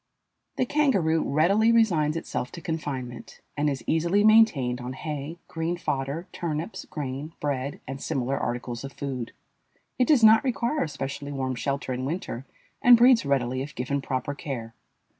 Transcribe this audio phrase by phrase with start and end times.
[0.55, 6.27] The kangaroo readily resigns itself to confinement, and is easily maintained on hay, green fodder,
[6.31, 9.31] turnips, grain, bread, and similar articles of food.
[9.99, 12.47] It does not require a specially warm shelter in winter
[12.81, 14.73] and breeds readily if given proper care.